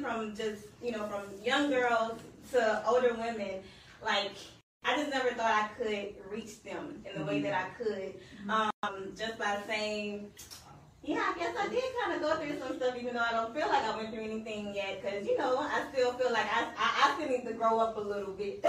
from 0.00 0.34
just 0.34 0.66
you 0.82 0.92
know 0.92 1.06
from 1.06 1.22
young 1.44 1.70
girls 1.70 2.18
to 2.52 2.86
older 2.86 3.14
women, 3.14 3.62
like 4.04 4.32
I 4.84 4.96
just 4.96 5.10
never 5.10 5.30
thought 5.30 5.52
I 5.52 5.68
could 5.78 6.14
reach 6.30 6.62
them 6.62 7.04
in 7.10 7.20
the 7.20 7.24
way 7.24 7.40
that 7.42 7.54
I 7.54 7.82
could, 7.82 8.14
um, 8.48 9.12
just 9.16 9.38
by 9.38 9.58
saying. 9.66 10.28
Yeah, 11.04 11.32
I 11.34 11.36
guess 11.36 11.56
I 11.58 11.66
did 11.68 11.82
kind 12.00 12.14
of 12.14 12.22
go 12.22 12.36
through 12.36 12.60
some 12.60 12.76
stuff, 12.76 12.94
even 12.96 13.14
though 13.14 13.24
I 13.28 13.32
don't 13.32 13.52
feel 13.52 13.66
like 13.66 13.82
I 13.82 13.96
went 13.96 14.14
through 14.14 14.22
anything 14.22 14.72
yet. 14.72 15.02
Because 15.02 15.26
you 15.26 15.36
know, 15.36 15.58
I 15.58 15.84
still 15.92 16.12
feel 16.12 16.32
like 16.32 16.46
I, 16.46 16.68
I, 16.78 17.10
I 17.10 17.14
still 17.16 17.28
need 17.28 17.44
to 17.44 17.54
grow 17.54 17.80
up 17.80 17.96
a 17.96 18.00
little 18.00 18.32
bit. 18.32 18.64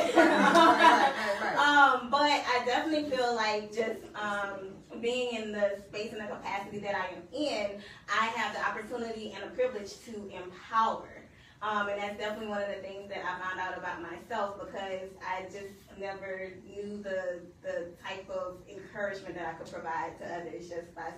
Um, 1.53 2.09
but 2.09 2.21
I 2.21 2.63
definitely 2.65 3.09
feel 3.09 3.35
like 3.35 3.71
just 3.71 4.01
um, 4.15 4.73
being 5.01 5.35
in 5.35 5.51
the 5.51 5.77
space 5.87 6.11
and 6.11 6.21
the 6.21 6.25
capacity 6.25 6.79
that 6.79 6.95
I 6.95 7.15
am 7.15 7.23
in, 7.31 7.79
I 8.09 8.25
have 8.27 8.53
the 8.53 8.65
opportunity 8.65 9.33
and 9.35 9.43
the 9.43 9.55
privilege 9.55 9.91
to 10.05 10.31
empower. 10.33 11.22
Um, 11.63 11.87
and 11.87 11.97
that's 11.97 12.17
definitely 12.17 12.47
one 12.47 12.61
of 12.61 12.67
the 12.67 12.81
things 12.81 13.07
that 13.07 13.23
I 13.23 13.39
found 13.39 13.57
out 13.57 13.77
about 13.77 14.01
myself 14.01 14.59
because 14.59 15.07
I 15.25 15.43
just 15.43 15.73
never 15.97 16.51
knew 16.67 17.01
the 17.01 17.39
the 17.61 17.87
type 18.05 18.29
of 18.29 18.57
encouragement 18.69 19.35
that 19.35 19.47
I 19.47 19.53
could 19.53 19.71
provide 19.71 20.19
to 20.19 20.25
others 20.25 20.67
just 20.67 20.93
by 20.93 21.11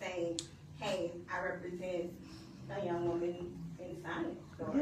saying, 0.00 0.40
"Hey, 0.80 1.12
I 1.32 1.44
represent 1.44 2.12
a 2.76 2.84
young 2.84 3.06
woman 3.06 3.56
in 3.78 4.02
science, 4.02 4.40
or 4.58 4.74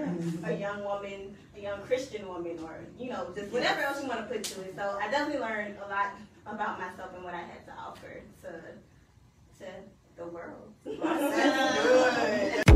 a 0.44 0.54
young 0.54 0.82
woman, 0.84 1.36
a 1.54 1.60
young 1.60 1.82
Christian 1.82 2.26
woman, 2.26 2.58
or 2.64 2.78
you 2.98 3.10
know, 3.10 3.30
just 3.34 3.52
whatever 3.52 3.82
else 3.82 4.00
you 4.00 4.08
want 4.08 4.20
to 4.20 4.26
put 4.26 4.42
to 4.42 4.62
it." 4.62 4.74
So 4.74 4.98
I 4.98 5.10
definitely 5.10 5.40
learned 5.40 5.76
a 5.84 5.88
lot 5.88 6.14
about 6.46 6.80
myself 6.80 7.10
and 7.14 7.22
what 7.22 7.34
I 7.34 7.42
had 7.42 7.66
to 7.66 7.72
offer 7.78 8.22
to 8.42 8.52
to 9.58 9.70
the 10.16 10.26
world. 10.26 10.72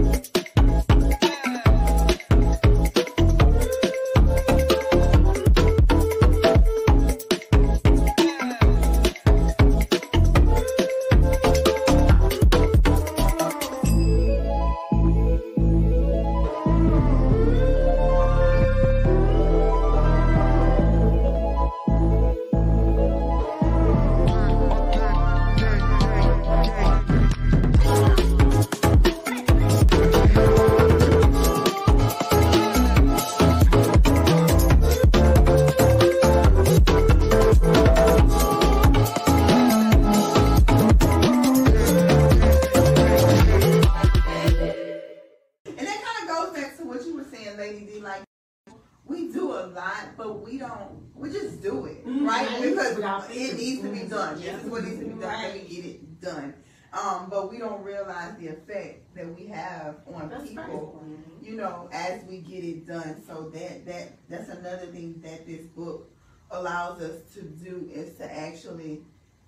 effect 58.55 59.15
that 59.15 59.35
we 59.35 59.47
have 59.47 59.97
on 60.07 60.31
people, 60.47 61.05
you 61.43 61.57
know, 61.57 61.89
as 61.93 62.25
we 62.25 62.39
get 62.39 62.65
it 62.65 62.87
done. 62.87 63.23
So 63.27 63.51
that 63.51 63.87
that 63.87 64.13
that's 64.29 64.49
another 64.49 64.87
thing 64.87 65.21
that 65.23 65.47
this 65.47 65.67
book 65.67 66.11
allows 66.51 67.01
us 67.01 67.23
to 67.35 67.43
do 67.43 67.89
is 67.93 68.17
to 68.19 68.33
actually 68.33 69.03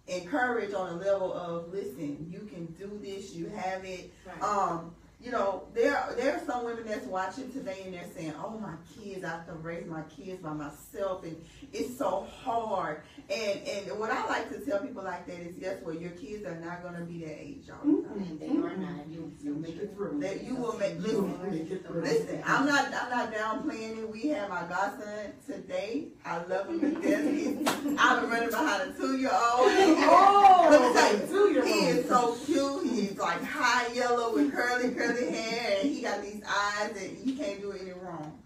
encourage 0.07 0.73
on 0.73 0.95
a 0.95 0.97
level 0.97 1.33
of 1.33 1.73
listen, 1.73 2.27
you 2.31 2.49
can 2.53 2.67
do 2.79 2.99
this, 3.03 3.33
you 3.33 3.49
have 3.49 3.85
it. 3.85 4.13
Right. 4.27 4.43
Um, 4.43 4.95
you 5.19 5.33
know, 5.33 5.65
there 5.75 6.15
there 6.17 6.37
are 6.37 6.45
some 6.45 6.65
women 6.65 6.85
that's 6.87 7.07
watching 7.07 7.51
today 7.51 7.83
and 7.85 7.95
they're 7.95 8.05
saying, 8.15 8.35
"Oh, 8.39 8.59
my 8.59 8.75
kids, 8.95 9.25
I 9.25 9.31
have 9.31 9.47
to 9.47 9.55
raise 9.55 9.87
my 9.87 10.03
kids 10.03 10.43
by 10.43 10.53
myself, 10.53 11.25
and 11.25 11.37
it's 11.73 11.97
so 11.97 12.27
hard." 12.45 13.01
And 13.31 13.61
and 13.67 13.99
what 13.99 14.11
I 14.11 14.27
like 14.29 14.51
to 14.51 14.65
tell 14.65 14.79
people 14.81 15.03
like 15.03 15.27
that 15.27 15.39
is, 15.39 15.57
guess 15.57 15.83
what? 15.83 16.01
Your 16.01 16.11
kids 16.11 16.45
are 16.45 16.57
not 16.57 16.83
gonna 16.83 17.05
be 17.05 17.25
that 17.25 17.41
age 17.41 17.65
all 17.71 17.81
the 17.83 17.97
mm-hmm. 17.99 18.09
time. 18.09 18.29
And 18.29 18.41
they 18.41 18.69
are 18.69 18.77
not. 18.77 19.09
You, 19.09 19.33
You'll 19.43 19.59
make 19.59 19.77
it 19.77 19.95
through. 19.95 20.21
That 20.21 20.45
you 20.45 20.55
will 20.55 20.77
make. 20.79 20.99
Listen, 21.01 21.31
it 21.51 21.87
through. 21.87 22.03
listen. 22.03 22.43
I'm 22.45 22.67
not. 22.67 22.87
I'm 22.87 23.11
not 23.11 23.33
downplaying 23.33 23.99
it. 23.99 24.11
We 24.11 24.29
have 24.29 24.51
our 24.51 24.67
godson 24.69 25.33
today. 25.47 26.09
I 26.25 26.43
love 26.45 26.69
him 26.69 26.81
to 26.81 26.91
death. 27.01 27.25
He's- 27.25 27.97
I've 27.99 28.21
been 28.21 28.31
running 28.31 28.51
behind 28.51 28.91
a 28.91 28.93
two 28.97 29.17
year 29.17 29.31
old. 29.31 29.71
Oh, 30.09 30.69
Let 30.71 30.81
me 30.83 30.93
tell 30.93 31.13
you, 31.13 31.27
two-year-old. 31.27 31.69
He 31.69 31.87
is 31.87 32.09
so 32.09 32.37
cute. 32.45 32.87
He's 32.93 33.19
like 33.19 33.43
high 33.43 33.93
yellow 33.93 34.35
with 34.35 34.53
curly, 34.53 34.95
curly 34.95 35.06
hair, 35.15 35.79
and 35.83 35.91
he 35.93 36.03
got 36.03 36.23
these 36.23 36.43
eyes 36.47 36.93
that 36.93 37.11
you 37.25 37.35
can't 37.37 37.61
do 37.61 37.73
any 37.73 37.93
wrong. 37.93 38.39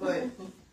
But 0.00 0.24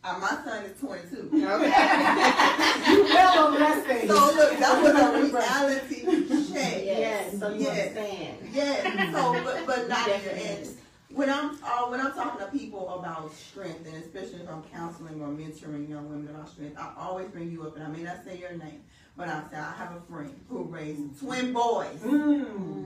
uh, 0.04 0.18
my 0.20 0.30
son 0.44 0.66
is 0.66 0.80
22. 0.80 1.30
You 1.34 3.04
well 3.06 3.48
on 3.48 3.60
that 3.60 3.84
stage. 3.86 4.08
So 4.08 4.14
look, 4.16 4.58
that 4.60 4.84
was 4.84 4.94
a 4.94 5.36
reality 5.36 6.54
check. 6.54 6.84
Yes, 6.86 7.40
so 7.40 7.50
you 7.54 7.62
Yes. 7.62 7.88
understand. 7.98 8.38
Yeah. 8.54 9.12
So, 9.12 9.44
but 9.44 9.66
but 9.66 9.90
not. 9.90 10.08
And 10.10 10.68
when 11.14 11.30
I'm 11.30 11.52
uh, 11.64 11.86
when 11.88 12.00
I'm 12.02 12.14
talking 12.14 12.46
to 12.46 12.52
people 12.52 12.90
about 13.00 13.34
strength, 13.34 13.86
and 13.88 13.96
especially 14.04 14.42
if 14.42 14.50
I'm 14.50 14.64
counseling 14.64 15.22
or 15.22 15.28
mentoring 15.30 15.90
young 15.90 16.10
women 16.10 16.28
about 16.34 16.50
strength, 16.50 16.78
I 16.78 16.92
always 16.98 17.28
bring 17.30 17.52
you 17.52 17.64
up, 17.64 17.76
and 17.76 17.84
I 17.86 17.88
may 17.88 18.04
not 18.04 18.24
say 18.24 18.38
your 18.38 18.52
name, 18.52 18.82
but 19.18 19.28
I 19.28 19.42
say 19.52 19.58
I 19.58 19.74
have 19.74 19.96
a 19.96 20.02
friend 20.12 20.34
who 20.50 20.64
raised 20.64 21.20
twin 21.20 21.52
boys. 21.54 22.00
Mm. 22.04 22.86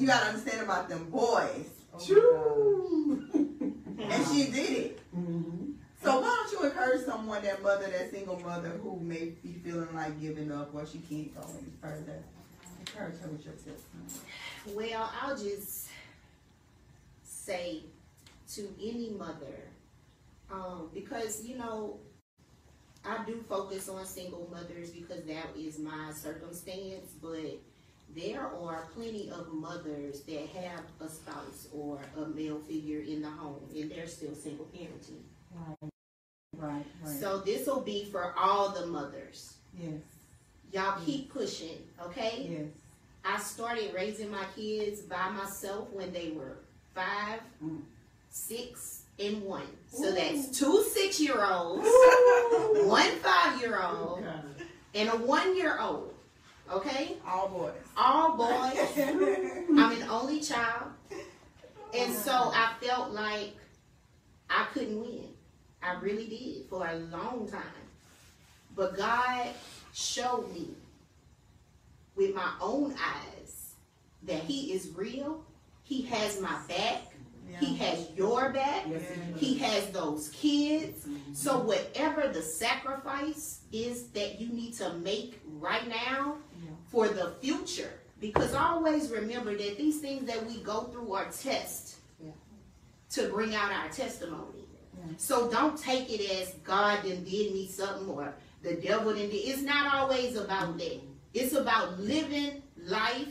You 0.00 0.06
gotta 0.06 0.26
understand 0.26 0.62
about 0.62 0.88
them 0.88 1.10
boys, 1.10 1.66
Choo. 1.98 3.28
and 3.98 4.26
she 4.28 4.50
did 4.50 4.70
it. 4.70 5.00
Mhm. 5.14 5.74
So 6.02 6.20
why 6.20 6.26
don't 6.50 6.52
you 6.52 6.68
encourage 6.68 7.04
someone, 7.04 7.42
that 7.42 7.62
mother, 7.62 7.88
that 7.88 8.10
single 8.10 8.38
mother 8.40 8.70
who 8.70 8.98
may 8.98 9.26
be 9.42 9.52
feeling 9.64 9.94
like 9.94 10.20
giving 10.20 10.50
up 10.50 10.74
or 10.74 10.84
she 10.86 10.98
can't 10.98 11.32
go 11.34 11.42
any 11.58 11.70
further? 11.80 12.22
Encourage 12.80 13.18
her 13.20 13.28
with 13.28 13.44
your 13.44 13.54
testimony. 13.54 14.10
Well, 14.90 15.12
I'll 15.20 15.36
just 15.36 15.88
say 17.22 17.82
to 18.54 18.68
any 18.82 19.10
mother, 19.10 19.68
um, 20.50 20.90
because 20.92 21.44
you 21.44 21.56
know, 21.56 22.00
I 23.04 23.24
do 23.24 23.42
focus 23.48 23.88
on 23.88 24.04
single 24.06 24.48
mothers 24.50 24.90
because 24.90 25.24
that 25.24 25.56
is 25.56 25.78
my 25.78 26.12
circumstance, 26.12 27.12
but 27.20 27.58
there 28.16 28.42
are 28.46 28.86
plenty 28.94 29.30
of 29.30 29.52
mothers 29.52 30.20
that 30.22 30.46
have 30.48 30.80
a 31.00 31.08
spouse 31.08 31.68
or 31.72 32.00
a 32.16 32.26
male 32.26 32.58
figure 32.60 33.00
in 33.00 33.22
the 33.22 33.30
home 33.30 33.60
and 33.74 33.90
they're 33.90 34.06
still 34.06 34.34
single 34.34 34.66
parenting. 34.66 35.22
Right, 36.56 36.84
right. 37.04 37.20
So 37.20 37.38
this 37.38 37.66
will 37.66 37.80
be 37.80 38.04
for 38.04 38.34
all 38.38 38.68
the 38.70 38.86
mothers. 38.86 39.54
yes, 39.78 39.92
Y'all 40.72 41.00
keep 41.04 41.32
pushing, 41.32 41.78
okay? 42.02 42.46
yes. 42.50 42.66
I 43.24 43.38
started 43.38 43.94
raising 43.94 44.30
my 44.30 44.44
kids 44.56 45.00
by 45.02 45.30
myself 45.30 45.88
when 45.92 46.12
they 46.12 46.30
were 46.32 46.56
five, 46.94 47.40
Mm. 47.64 47.80
six, 48.30 49.02
and 49.18 49.42
one. 49.42 49.66
So 49.92 50.10
that's 50.12 50.58
two 50.58 50.82
six 50.92 51.20
year 51.20 51.44
olds, 51.44 51.86
one 52.86 53.10
five 53.20 53.60
year 53.60 53.80
old, 53.82 54.24
and 54.94 55.08
a 55.08 55.12
one 55.16 55.56
year 55.56 55.78
old. 55.78 56.14
Okay? 56.72 57.16
All 57.26 57.48
boys. 57.48 57.72
All 57.96 58.36
boys. 58.36 58.78
I'm 58.96 59.92
an 59.92 60.08
only 60.08 60.40
child. 60.40 60.90
And 61.94 62.14
so 62.14 62.32
I 62.32 62.72
felt 62.80 63.10
like 63.12 63.54
I 64.48 64.66
couldn't 64.72 65.00
win. 65.00 65.28
I 65.82 65.94
really 66.00 66.26
did 66.26 66.68
for 66.70 66.86
a 66.86 66.94
long 66.94 67.48
time. 67.50 67.62
But 68.74 68.96
God 68.96 69.48
showed 69.92 70.52
me 70.54 70.68
with 72.16 72.34
my 72.34 72.52
own 72.60 72.92
eyes 72.92 73.72
that 74.22 74.42
He 74.44 74.72
is 74.72 74.90
real. 74.94 75.44
He 75.84 76.02
has 76.02 76.40
my 76.40 76.56
back. 76.68 77.11
He 77.60 77.76
has 77.76 78.08
your 78.16 78.50
back. 78.50 78.86
He 79.36 79.58
has 79.58 79.88
those 79.88 80.28
kids. 80.30 81.04
Mm-hmm. 81.04 81.34
So 81.34 81.58
whatever 81.58 82.28
the 82.28 82.42
sacrifice 82.42 83.60
is 83.72 84.08
that 84.08 84.40
you 84.40 84.48
need 84.48 84.74
to 84.74 84.92
make 84.94 85.40
right 85.58 85.86
now 85.88 86.36
for 86.86 87.08
the 87.08 87.32
future, 87.40 87.92
because 88.20 88.54
always 88.54 89.10
remember 89.10 89.56
that 89.56 89.78
these 89.78 90.00
things 90.00 90.26
that 90.26 90.44
we 90.46 90.58
go 90.62 90.84
through 90.84 91.12
are 91.12 91.26
tests 91.30 91.96
to 93.10 93.28
bring 93.28 93.54
out 93.54 93.72
our 93.72 93.88
testimony. 93.88 94.64
So 95.16 95.50
don't 95.50 95.76
take 95.76 96.10
it 96.10 96.30
as 96.40 96.54
God 96.64 97.02
done 97.02 97.24
did 97.24 97.52
me 97.52 97.66
something 97.66 98.08
or 98.08 98.34
the 98.62 98.74
devil 98.74 99.12
done 99.12 99.28
did. 99.28 99.34
It's 99.34 99.62
not 99.62 99.92
always 99.94 100.36
about 100.36 100.78
that. 100.78 100.92
Mm-hmm. 100.92 101.06
It's 101.34 101.54
about 101.54 101.98
living 101.98 102.62
life 102.78 103.28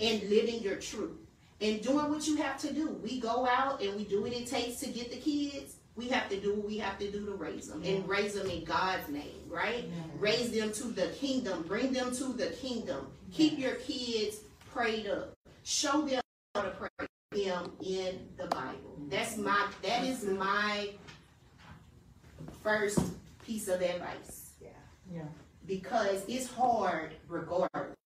and 0.00 0.22
living 0.28 0.62
your 0.62 0.76
truth 0.76 1.19
and 1.60 1.82
doing 1.82 2.10
what 2.10 2.26
you 2.26 2.36
have 2.36 2.58
to 2.60 2.72
do. 2.72 2.98
We 3.02 3.20
go 3.20 3.46
out 3.46 3.82
and 3.82 3.96
we 3.96 4.04
do 4.04 4.22
what 4.22 4.32
it 4.32 4.46
takes 4.46 4.80
to 4.80 4.88
get 4.88 5.10
the 5.10 5.18
kids. 5.18 5.76
We 5.96 6.08
have 6.08 6.28
to 6.30 6.40
do 6.40 6.54
what 6.54 6.66
we 6.66 6.78
have 6.78 6.98
to 6.98 7.10
do 7.10 7.26
to 7.26 7.32
raise 7.32 7.68
them 7.68 7.82
and 7.84 8.08
raise 8.08 8.34
them 8.34 8.48
in 8.48 8.64
God's 8.64 9.08
name, 9.08 9.42
right? 9.48 9.84
Raise 10.18 10.50
them 10.50 10.72
to 10.72 10.84
the 10.84 11.08
kingdom. 11.08 11.64
Bring 11.66 11.92
them 11.92 12.14
to 12.16 12.24
the 12.32 12.46
kingdom. 12.46 13.08
Keep 13.32 13.58
your 13.58 13.74
kids 13.74 14.38
prayed 14.72 15.06
up. 15.08 15.34
Show 15.64 16.02
them 16.02 16.22
how 16.54 16.62
to 16.62 16.70
pray 16.70 17.06
them 17.32 17.70
in 17.84 18.18
the 18.36 18.46
Bible. 18.46 18.96
Mm-hmm. 18.98 19.08
That's 19.10 19.36
my 19.36 19.66
that 19.82 20.04
is 20.04 20.24
mm-hmm. 20.24 20.38
my 20.38 20.88
first 22.62 22.98
piece 23.44 23.68
of 23.68 23.82
advice. 23.82 24.50
Yeah. 24.60 24.68
Yeah. 25.12 25.22
Because 25.66 26.24
it's 26.26 26.50
hard 26.50 27.12
regardless. 27.28 27.99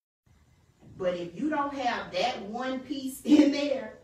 But 0.96 1.14
if 1.14 1.38
you 1.38 1.50
don't 1.50 1.74
have 1.74 2.12
that 2.12 2.42
one 2.42 2.80
piece 2.80 3.20
in 3.24 3.52
there, 3.52 3.94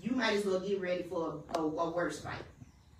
you 0.00 0.12
might 0.12 0.34
as 0.34 0.44
well 0.44 0.60
get 0.60 0.80
ready 0.80 1.04
for 1.04 1.42
a, 1.54 1.58
a, 1.58 1.62
a 1.62 1.90
worse 1.90 2.20
fight. 2.20 2.42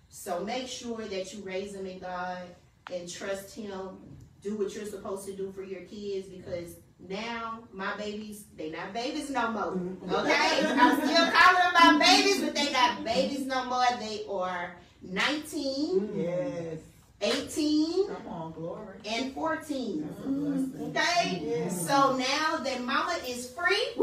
So 0.09 0.43
make 0.43 0.67
sure 0.67 1.01
that 1.01 1.33
you 1.33 1.43
raise 1.43 1.73
them 1.73 1.85
in 1.85 1.99
God 1.99 2.43
and 2.91 3.09
trust 3.11 3.55
Him. 3.55 3.97
Do 4.41 4.57
what 4.57 4.73
you're 4.75 4.85
supposed 4.85 5.25
to 5.27 5.33
do 5.33 5.51
for 5.51 5.63
your 5.63 5.81
kids 5.81 6.27
because 6.27 6.75
now 6.99 7.59
my 7.73 7.95
babies, 7.97 8.45
they 8.55 8.69
not 8.69 8.93
babies 8.93 9.29
no 9.29 9.51
more. 9.51 9.71
Mm-hmm. 9.71 10.13
Okay? 10.13 10.65
I'm 10.65 10.95
still 10.97 11.31
calling 11.31 11.73
them 11.73 11.73
my 11.73 11.97
babies, 11.99 12.41
but 12.41 12.55
they 12.55 12.71
not 12.71 13.03
babies 13.03 13.45
no 13.45 13.65
more. 13.65 13.85
They 13.99 14.25
are 14.29 14.75
19, 15.01 16.13
Yes. 16.15 16.77
18, 17.23 18.07
Come 18.07 18.27
on, 18.27 18.51
glory. 18.51 18.97
and 19.05 19.33
14. 19.33 20.01
That's 20.07 20.19
a 20.19 20.27
blessing. 20.27 20.87
Okay? 20.89 21.41
Yes. 21.45 21.87
So 21.87 22.17
now 22.17 22.57
that 22.57 22.83
mama 22.83 23.15
is 23.27 23.49
free 23.51 23.93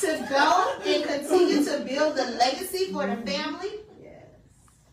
to 0.00 0.26
go 0.28 0.74
and 0.84 1.04
continue 1.04 1.64
to 1.64 1.84
build 1.84 2.16
the 2.16 2.24
legacy 2.38 2.92
for 2.92 3.06
the 3.06 3.16
family. 3.30 3.70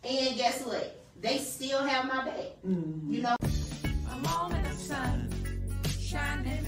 And 0.02 0.36
guess 0.36 0.64
what? 0.64 0.96
They 1.20 1.38
still 1.38 1.82
have 1.84 2.06
my 2.06 2.24
back. 2.24 2.36
Mm. 2.66 3.12
You 3.12 3.22
know, 3.22 3.36
A 4.10 4.16
moment 4.28 4.66
of 4.66 4.72
sun 4.72 5.28
shining 6.00 6.59